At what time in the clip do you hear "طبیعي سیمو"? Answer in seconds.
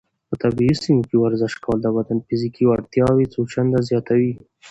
0.43-1.03